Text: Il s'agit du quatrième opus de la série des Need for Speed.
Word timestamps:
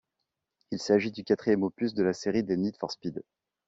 Il 0.71 0.79
s'agit 0.79 1.11
du 1.11 1.23
quatrième 1.23 1.61
opus 1.61 1.93
de 1.93 2.01
la 2.01 2.13
série 2.13 2.41
des 2.43 2.57
Need 2.57 2.75
for 2.75 2.89
Speed. 2.89 3.21